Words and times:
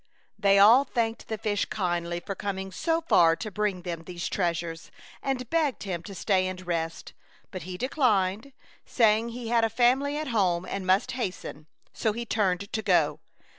They 0.39 0.57
all 0.57 0.83
thanked 0.83 1.27
the 1.27 1.37
fish 1.37 1.65
kindly 1.65 2.19
for 2.21 2.33
coming 2.33 2.71
so 2.71 3.01
far 3.01 3.35
to 3.35 3.51
bring 3.51 3.83
them 3.83 4.01
these 4.05 4.27
treasures, 4.27 4.89
and 5.21 5.47
begged 5.47 5.83
him 5.83 6.01
to 6.01 6.15
stay 6.15 6.47
and 6.47 6.59
rest, 6.65 7.13
but 7.51 7.61
he 7.69 7.77
declined, 7.77 8.51
saying 8.83 9.29
he 9.29 9.49
had 9.49 9.63
a 9.63 9.69
farnily 9.69 10.17
at 10.17 10.29
home 10.29 10.65
and 10.65 10.87
must 10.87 11.11
hasten, 11.11 11.67
so 11.93 12.13
he 12.13 12.25
turned 12.25 12.73
to 12.73 12.81
go. 12.81 13.19